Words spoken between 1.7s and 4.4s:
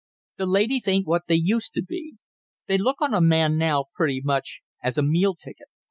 to be. They look on a man now pretty